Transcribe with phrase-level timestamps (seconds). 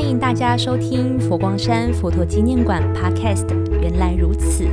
[0.00, 3.46] 欢迎大家收听佛光山佛陀纪念馆 Podcast。
[3.82, 4.66] 原来如此。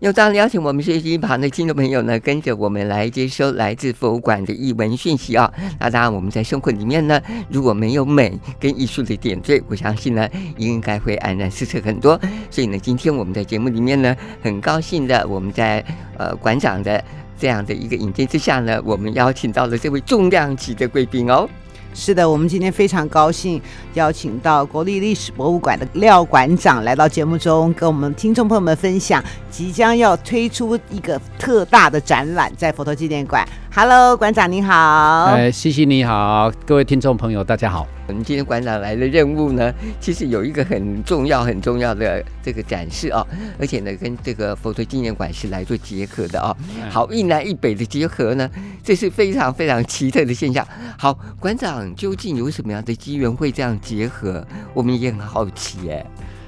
[0.00, 5.50] 又当然邀请我们学习一旁的听众朋友呢，跟着我们来接收来自佛馆的译文讯息啊。
[5.80, 7.18] 那当然，我们在生活里面呢，
[7.48, 10.28] 如果没有美跟艺术的点缀，我相信呢，
[10.58, 12.20] 应该会黯然失色很多。
[12.50, 15.82] 所以呢，今天我们在节目里面呢，很高兴的，我们在
[16.18, 17.02] 呃馆长的
[17.38, 21.48] 这样的一个引荐之下呢，我们邀请到了这位重量级的贵宾哦。
[21.96, 33.46] 是的，我们今天非常高兴邀请到国立历史博物馆的廖馆长来到节目中，跟我们听众朋友们分享即将要推出一个特大的展览，在佛陀纪念馆。
[33.76, 35.24] Hello，馆长您好。
[35.34, 37.84] 哎，西西你好，各位听众朋友大家好。
[38.06, 43.26] 我们今天馆长来的任务呢，其实有一个很重要、很重要的这个展示啊，
[43.58, 46.56] 而且呢，跟这个佛陀纪念馆是来做结合的啊。
[46.88, 48.48] 好，一南一北的结合呢，
[48.80, 50.64] 这是非常非常奇特的现象。
[50.96, 54.46] 好，馆长究竟有什么样的机缘会这样结合？
[54.72, 56.06] 我们也很好奇哎。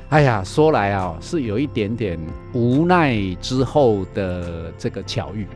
[0.08, 2.18] 哎呀，说来啊，是有一点点
[2.52, 5.46] 无奈之后的这个巧遇。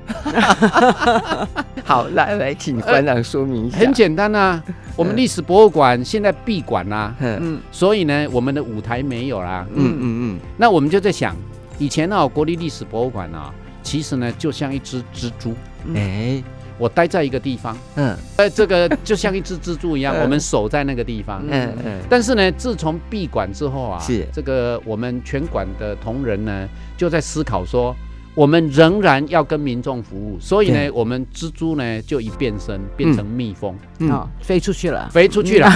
[1.84, 3.78] 好，来来，请馆长说明一下。
[3.78, 4.62] 很简单啊，
[4.96, 10.38] 我们历史博物馆现在闭馆啦，嗯，所以呢，我们的舞台没有啦，嗯嗯嗯。
[10.56, 11.36] 那我们就在想，
[11.78, 13.54] 以前呢，国立历史博物馆啊，
[13.84, 15.54] 其实呢，就像一只蜘蛛，
[15.94, 16.42] 哎。
[16.80, 22.00] 我待在一个地方，嗯，呃，这个 就像一只蜘蛛一样，我们守在那个地方，嗯嗯。
[22.08, 24.26] 但是呢，自从闭馆之后啊，是。
[24.32, 27.94] 这个我们全馆的同仁呢，就在思考说，
[28.34, 35.70] 我们仍然要跟民众服务，所以呢，我们蜘蛛呢就一变身变成蜜蜂，嗯，飞出去了，飞出去了。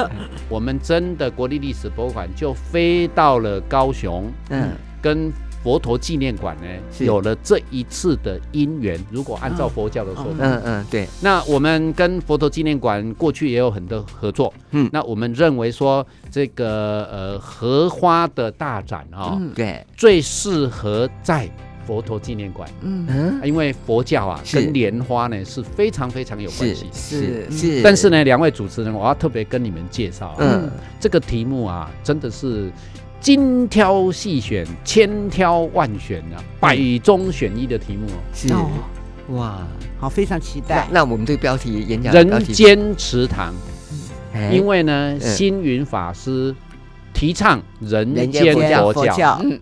[0.50, 5.32] 我们真的国立历史博物馆就飞到了高雄，嗯，跟。
[5.62, 6.64] 佛陀纪念馆呢，
[7.04, 8.98] 有了这一次的因缘。
[9.10, 11.06] 如果按照佛教的说法，嗯嗯，对。
[11.20, 14.88] 那我们跟佛陀纪念馆过去也有很多合作，嗯。
[14.90, 21.46] 那我们认为说，这个呃荷花的大展啊，对，最适合在
[21.86, 27.82] 佛陀纪念馆，嗯因为佛教啊跟莲花呢是非常非常有关系，是是。
[27.82, 32.70] 但是呢，两位主持人，我要特别跟你们介绍，嗯，这个题目啊，真的是。
[33.20, 38.18] 精挑细选，千挑万选啊，百中选一的题目哦。
[38.32, 38.52] 是。
[39.34, 39.64] 哇，
[40.00, 40.88] 好，非常期待。
[40.90, 43.54] 那我们这个标题演讲，人间池塘，
[44.50, 46.52] 因为呢，星云法师
[47.14, 49.38] 提倡人间佛教。
[49.44, 49.60] 嗯，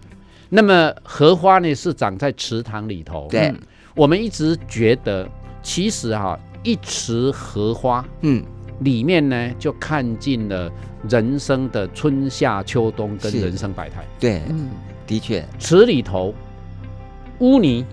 [0.49, 3.29] 那么荷花呢是长在池塘里头。
[3.31, 3.53] 对，
[3.95, 5.29] 我们一直觉得，
[5.63, 8.43] 其实哈，一池荷花，嗯，
[8.81, 10.71] 里面呢就看尽了。
[11.09, 14.69] 人生的春夏秋冬跟人生百态，对，嗯，
[15.07, 16.35] 的确，池里头
[17.39, 17.87] 污泥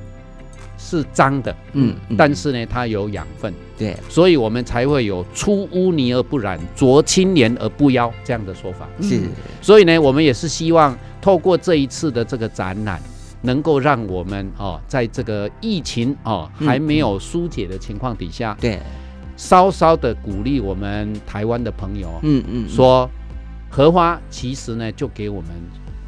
[0.75, 8.88] 是脏的，嗯，但是呢，它有养分，对，所以我们才会有出污泥而不染，濯清涟而不妖这样的说法。
[9.00, 9.22] 是，
[9.62, 13.00] 所以呢，我们也是希望透过这一次的这个展览，
[13.44, 18.79] 能够让我们哦，在这个疫情哦还没有疏解的情况底下，对。
[19.38, 23.09] 稍稍的鼓励我们台湾的朋友，嗯嗯，说
[23.69, 25.50] 荷花其实呢，就给我们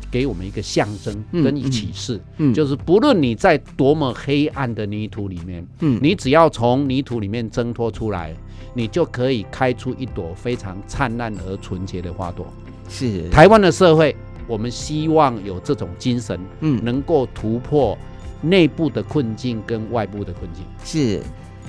[0.10, 8.34] 给我们一个象征跟一启示，嗯，就是不论你在多么黑暗的泥土里面，嗯，你只要从泥土里面挣脱出来，
[8.74, 12.48] 你就可以开出一朵非常灿烂而纯洁的花朵。
[12.88, 14.16] 是台湾的社会，
[14.48, 17.98] 我们希望有这种精神，嗯，能够突破
[18.42, 20.64] 内部的困境跟外部的困境。
[20.86, 21.22] 是。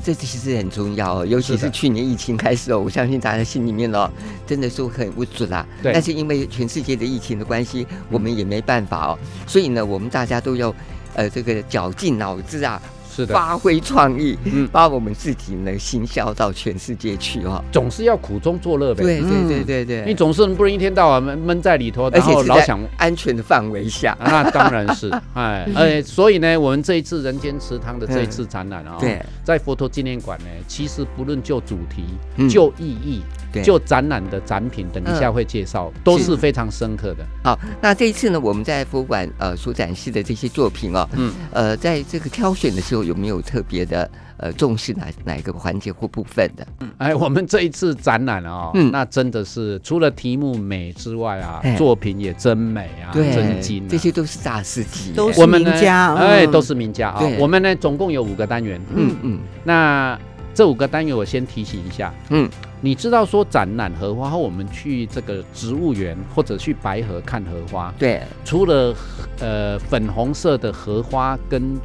[0.05, 4.11] 这其实很重要，尤其是去年疫情开始哦，我相信大家心里面哦，
[4.47, 5.67] 真的是很无助啦。
[5.83, 5.93] 对。
[5.93, 10.75] 但是因为全世界的疫情的关系，我们也没办法哦，所以呢，我们大家都要
[11.15, 12.81] 呃这个绞尽脑汁啊。
[13.27, 19.03] 发挥创意，嗯，把我们自己呢行销到全世界去哈，总是要苦中作乐呗。
[19.03, 24.17] 对对对对对，你总是不能一天到晚闷闷在里头，然后老想安全的范围下。
[24.21, 33.23] 那当然是， 哎，哎，所以呢，我们这一次人间池塘的这一次展览啊，对，在佛陀纪念馆呢，其实不论就主题、就意义。
[33.62, 37.25] 就展览的展品，等一下会介绍，都是非常深刻的。
[37.43, 46.67] 好，那这一次呢，我们在博物馆呃所展示的这些作品哦，嗯，呃，在这个挑选的时候有没有特别的呃重视哪哪一个环节或部分的？
[46.81, 57.23] 嗯，哎，我们这一次展览啊，嗯，那真的是除了题目美之外啊，作品也真美啊，真精，这些都是大师级，都是名家，哎，都是名家啊。
[57.39, 60.19] 我们呢总共有五个单元，嗯嗯，那。
[60.58, 62.50] 这五个单元我先提醒一下，嗯，
[62.81, 68.93] 你知道说展览荷花后，我们去这个植物园或者去白河看荷花，对，除了
[69.38, 71.78] 呃粉红色的荷花跟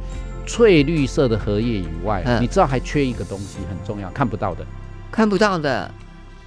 [0.44, 4.66] 翠绿色的荷叶以外，你知道还缺一个东西很重要，看不到的，
[5.12, 5.88] 看不到的。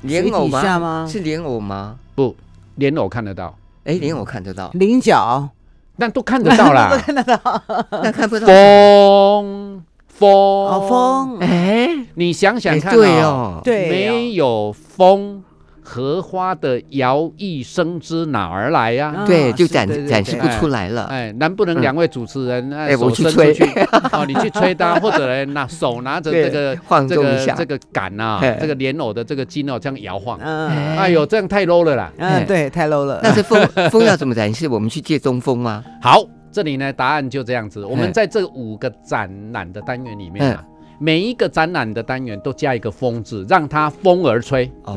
[0.02, 1.08] 莲藕吗？
[1.10, 1.98] 是莲藕吗？
[2.14, 2.36] 不，
[2.76, 3.58] 莲藕看得到。
[3.86, 5.48] 哎，莲藕看得到，菱角。
[5.96, 9.82] 那都看得到啦， 都看得到，那看不到风
[10.18, 15.44] 风风，哎，你想想看，对哦，对，没有风。
[15.90, 19.24] 荷花的摇曳生姿哪儿来呀？
[19.26, 21.06] 对，就展展示不出来了。
[21.06, 23.64] 哎，难不能两位主持人哎，手伸出去
[24.12, 26.76] 哦，你去吹它， 或者拿手拿着这个
[27.08, 30.38] 这个这个杆啊，这个莲藕的这个茎哦，这样摇晃。
[30.40, 32.12] 哎呦，这样太 low 了啦。
[32.18, 33.22] 嗯，对，太 low 了。
[33.24, 34.68] 那是风风要怎么展示？
[34.68, 35.82] 我们去借东风吗？
[36.02, 36.22] 好，
[36.52, 37.86] 这里呢，答案就这样子。
[37.86, 40.66] 我们在这五个展览的单元里面啊。
[41.00, 44.66] 每一个展览的单元都加一个“风”字，让它风而吹。
[44.86, 44.96] 哦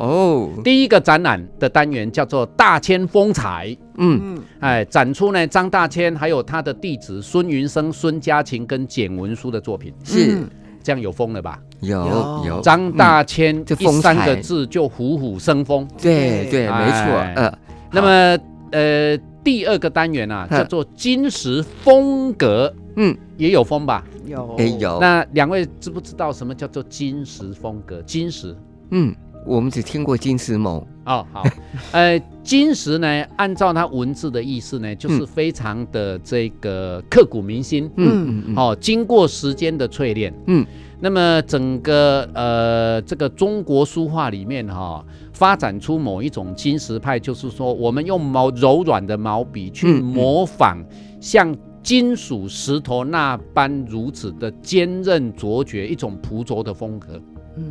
[0.00, 3.76] 哦，第一个展览的单元叫做“大千风采”。
[3.98, 9.92] 嗯，哎，展出呢张大千还有他的弟子孙云生、孙家琴跟简文书的作品。
[10.02, 10.42] 是
[10.82, 11.58] 这样有风了吧？
[11.80, 12.60] 有有。
[12.62, 15.86] 张大千这三个字就虎虎生风。
[16.00, 17.22] 对对，没错。
[17.36, 17.58] 呃，
[17.92, 18.38] 那么
[18.72, 22.74] 呃，第二个单元啊叫做“金石风格”。
[22.96, 24.04] 嗯，也有风吧？
[24.24, 24.98] 有，哎有。
[25.00, 28.00] 那两位知不知道什么叫做金石风格？
[28.02, 28.56] 金石，
[28.90, 29.14] 嗯，
[29.46, 30.86] 我们只听过金石某。
[31.06, 31.44] 哦，好，
[31.92, 37.90] 呃，金石呢，按照它文字的意思呢，就是非常的这个刻骨铭心。
[37.96, 38.56] 嗯嗯。
[38.56, 40.32] 哦，经过时间的淬炼。
[40.46, 40.66] 嗯。
[41.00, 50.82] 那么整个呃这个中国书画里面哈，发展出某一种金石派，就是说我们用毛柔软的毛笔去模仿
[51.20, 51.54] 像。
[51.84, 57.20] 金属石头那般如此的坚韧卓绝，一种朴拙的风格。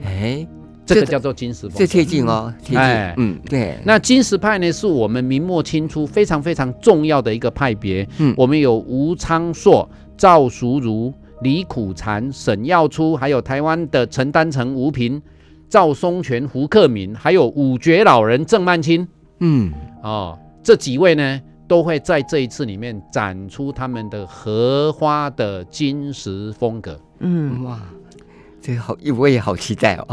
[0.03, 0.47] 哎，
[0.85, 2.85] 这个叫做金石风，这贴近哦，贴近。
[3.17, 3.77] 嗯，对。
[3.85, 8.07] 那金石派呢，是我们明末清初非常非常重要的一个派别。
[8.17, 15.21] 嗯，我们有吴昌硕、赵淑如、李苦禅、沈耀初，还有台湾的陈丹成、吴平、
[15.69, 19.07] 赵松泉、胡克敏，还有五绝老人郑曼青。
[19.39, 19.71] 嗯，
[20.01, 21.41] 哦，这几位呢？
[21.65, 26.99] 都会在这一次里面展出他们的荷花的金石风格。
[27.19, 27.79] 嗯，哇，
[28.63, 30.07] 这个好， 我也好期待哦。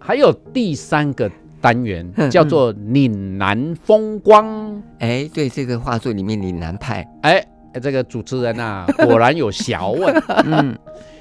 [0.00, 4.82] 还有第三个单元 叫做岭南风光。
[4.98, 7.06] 哎，对，这个画作里面岭南派。
[7.22, 7.46] 哎，
[7.80, 10.12] 这个主持人啊， 果然有学问。
[10.44, 10.76] 嗯。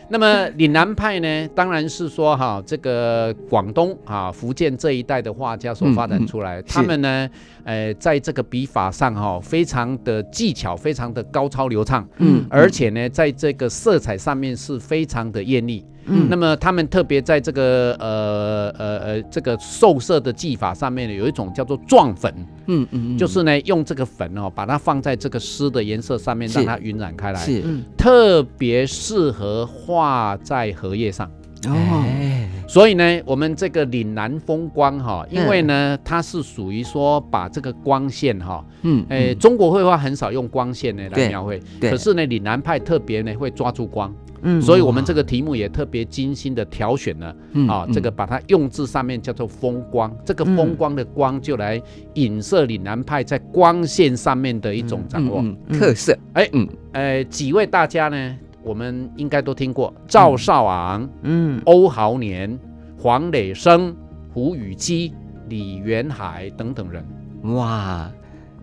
[0.08, 7.28] 那么岭南派呢，当然是说哈，这个广东啊、福建这一带的画家所发展出来，他们呢，
[7.64, 15.84] 呃，在这个笔法上哈，非常的技巧，非常的高超流畅，嗯，而且呢，在这个色彩上面是非常的艳丽。
[16.08, 22.34] 嗯，那么他们特别在这个呃呃呃这个受色的技法上面呢，有一种叫做撞粉，
[22.68, 27.64] 嗯嗯，就是呢用这个粉哦，把它放在这个湿的颜色上面，让它晕染开来，是，
[27.98, 31.30] 特别适合画在荷叶上。
[31.68, 32.04] 哦，
[32.68, 44.14] 所以呢，我们这个岭南风光哈，因为呢它是属于说把这个光线哈，嗯，诶，中国绘画很少用光线呢来描绘，可是呢岭南派特别呢会抓住光。
[44.48, 47.36] 嗯，所以我们这个题目也特别精心的挑选了，
[47.68, 51.82] 啊，这个把它用字上面叫做风光，这个风光的光就来
[52.14, 55.44] 影射岭南派在光线上面的一种掌握。
[55.74, 56.16] 特色。
[56.34, 62.60] 哎，嗯，呃，几位大家呢，我们应该都听过赵少昂，嗯，欧豪年、
[62.98, 63.96] 黄磊生、
[64.34, 65.14] 胡宇基、
[65.48, 67.06] 李元海等等人，
[67.56, 68.12] 哇。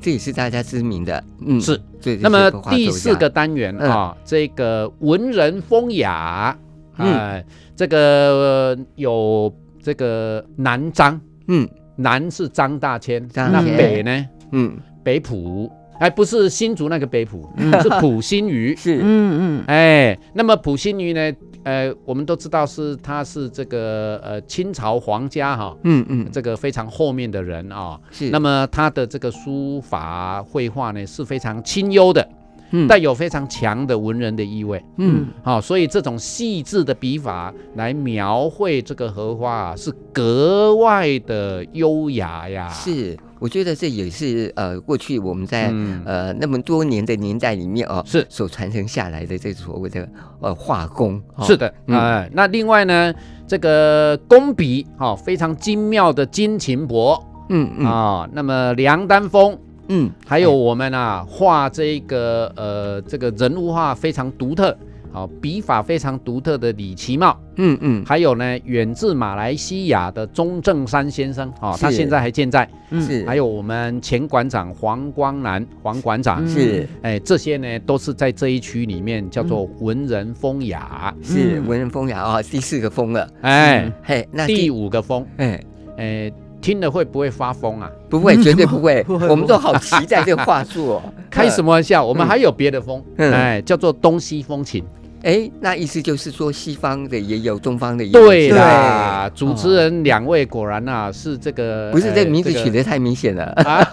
[0.01, 1.81] 这也是大家知名的，嗯，是。
[2.21, 6.59] 那么第四个单元啊，这个文人风雅，
[6.97, 7.45] 哎，
[7.77, 15.71] 这个有这个南张，嗯，南是张大千，那北呢，嗯，北浦，
[16.03, 17.49] 哎，不是新竹那个北浦，
[17.81, 21.33] 是普心鱼， 是，嗯嗯，哎，那么普心鱼呢？
[21.63, 28.31] 呃，我们都知道是他是这个呃清朝皇家哈，嗯嗯，这个非常后面的人啊，是。
[28.31, 32.29] 那么他的这个书法绘画呢是非常清幽的，
[32.73, 43.17] 嗯，带有非常强的文人的意味，嗯，好，所以这种细致的笔法来描绘这个荷花啊，是格外的优雅呀，是。
[43.43, 48.25] 我觉得这也是呃，过去我们在呃那么多年的年代里面哦，是。
[48.29, 50.09] 所传承下来的这所谓的
[50.41, 51.21] 呃画工。
[51.41, 53.13] 是的，哎，那另外呢，
[53.49, 57.85] 这个工笔哈非常精妙的金琴帛，嗯嗯。
[57.85, 59.59] 啊，那么梁丹峰，
[59.89, 64.79] 嗯，还有我们啊画这个呃这个人物画非常独特
[65.13, 85.65] 哦，笔法非常独特的李奇茂，嗯嗯，还有呢，远自马来西亚的钟正山先生，哦，他现在还健在，是，还有我们前馆长黄光南黄馆长，是，哎，这些呢都是在这一区里面叫做文人风雅，是文人风雅啊，第四个风了，哎，嘿，那第五个风，哎，
[85.97, 86.33] 哎。
[86.63, 87.91] 听了会不会发疯啊？
[88.09, 89.05] 不会，绝对 不会。
[89.09, 91.03] 我们都好期待这个话术哦。
[91.29, 92.07] 开什么玩笑？
[92.07, 94.85] 我们还有别的风，哎，叫做东西风情。
[95.23, 98.27] 哎，那意思就是说，西方的也有，中方的也有。
[98.27, 103.87] 对啦，主持人两位果然啊是这个， 不是这名字取得太明显了啊。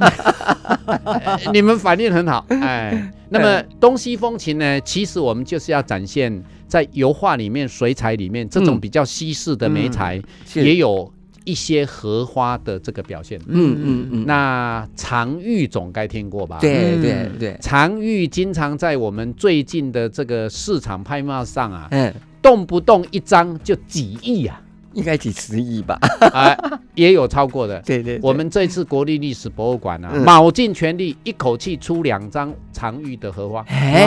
[1.53, 3.12] 你们反应很好，哎。
[3.31, 4.81] 那么东西风情呢？
[4.81, 10.19] 其实我们就是要展现在油画里面、水彩里面这种比较西式的美材，
[10.55, 11.13] 也有。
[11.46, 16.58] 一些荷花的这个表现，嗯嗯嗯，那常玉总该听过吧？
[16.60, 24.62] 对对对，常玉经常在我们最近的这个市场拍卖上啊，嗯，动不动一张就几亿啊，
[24.93, 25.98] 应该几十亿吧？
[26.34, 26.55] 啊，
[26.96, 27.79] 也有超过的。
[27.88, 33.63] 对对，我们这次国立历史博物馆啊，卯尽全力，一口气出两张常玉的荷花。
[33.67, 34.05] 哎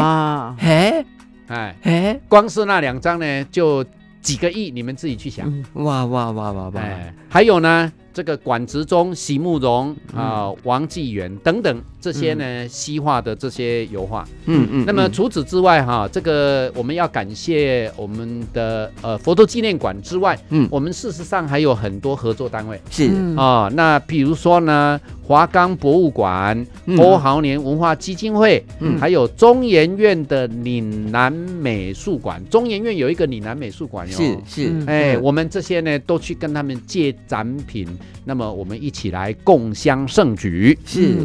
[0.59, 1.05] 哎
[1.49, 3.85] 哎哎，光是那两张呢，就。
[4.23, 5.53] 几个亿，你们自己去想。
[5.75, 6.81] 哇哇哇哇哇！
[6.81, 7.93] 哎，还有呢。
[8.15, 14.85] 这个管植中、席慕容啊、王纪元等等这些呢，西化的这些油画，嗯嗯。
[14.85, 22.81] 那么除此之外哈，这个我们要感谢我们的呃佛陀纪念馆之外，嗯，我们事实上还有很多合作单位。
[22.91, 23.09] 是。
[23.37, 23.71] 啊。
[23.75, 26.67] 那比如说呢，华冈博物馆、
[26.99, 32.43] 欧豪年文化基金会，嗯，还有中研院的岭南美术馆。
[32.51, 34.73] 中研院有一个岭南美术馆哟，是是。
[34.87, 37.87] 哎，我们这些呢都去跟他们借展品。
[38.25, 41.17] 那么我们一起来共襄盛举，是，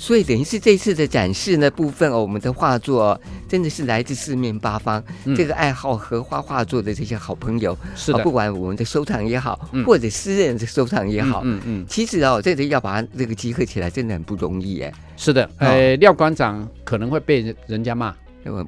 [0.00, 5.04] 所以等于是这次的展示呢部分哦，我们的画作真的是来自四面八方，
[5.36, 14.90] 这个爱好荷花画作的这些好朋友，是的，不管我们的收藏也好，或者私人的收藏也好，嗯嗯，其实哦，这个要把它这个集合起来，真的很不容易哎。
[15.18, 18.16] 是的，呃，廖馆长可能会被人家骂，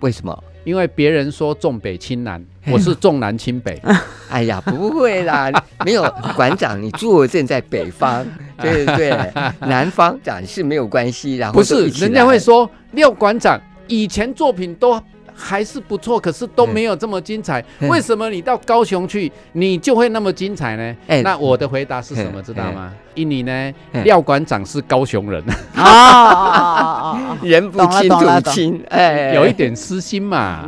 [0.03, 0.45] 为什么？
[0.64, 3.81] 因为别人说重北轻南，我是重南轻北。
[4.31, 5.50] 哎呀，不会啦，
[5.85, 6.02] 没有
[6.37, 8.25] 馆长，你坐镇在北方，
[8.61, 11.37] 对对对，南方展示没有关系。
[11.37, 15.00] 然后不是，人家会说廖馆长以前作品都。
[15.35, 17.65] 还是不错，可是都没有这么精彩。
[17.81, 20.97] 为什么你到高雄去，你就会那么精彩呢？
[21.07, 22.43] 哎，那我的回答是什么？
[22.43, 22.93] 知道吗？
[23.15, 23.73] 因你呢，
[24.05, 30.67] 廖馆长是高雄人啊， 人不亲土亲，哎，有一点私心嘛。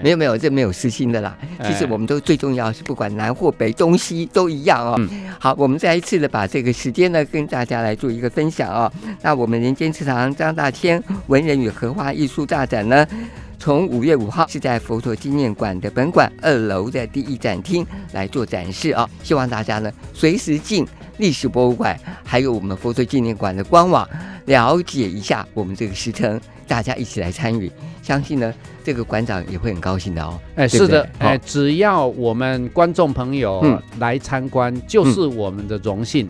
[0.00, 1.36] 没有没有，这没有私心的啦。
[1.64, 5.00] 其实我们都最重要是，不管南或北、东西都一样哦。
[5.40, 8.90] 好，我们再一次的把这个时间呢，跟大家来做一个分享哦。
[9.22, 13.04] 那我们人间祠堂张大千文人与荷花艺术大展呢？
[13.60, 20.84] 从五月五号是在佛陀纪念馆的本馆二楼的第一展厅来做展示啊，希望大家呢随时进
[21.18, 24.08] 历史博物馆，还有我们佛陀纪念馆的官网
[24.46, 27.70] 了解一下我们这个时程，大家一起来参与，
[28.02, 28.52] 相信呢
[28.82, 30.40] 这个馆长也会很高兴的哦。
[30.54, 36.26] 哎，是的，哎，只要我们观众朋友来参观，就是我们的荣幸，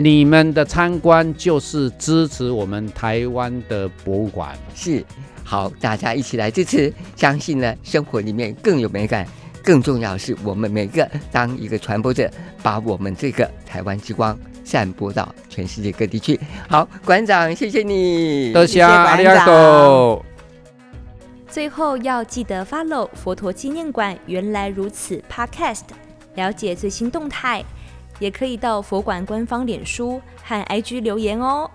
[0.00, 5.04] 你们的参观就是支持我们台湾的博物馆，是。
[5.52, 9.28] 好，大家一起来支持，相信呢，生活里面更有美感。
[9.62, 12.30] 更重要是，我们每个当一个传播者，
[12.62, 16.40] 把我们这个台湾之光散播到全世界各地去。
[16.70, 20.24] 好，馆长，谢谢你，多谢阿里阿多。
[21.50, 25.82] 最后要记得 follow 佛陀纪念馆原来如此 Podcast，
[26.34, 27.62] 了解最新动态，
[28.18, 31.70] 也可以到佛馆官方脸书和 IG 留言哦。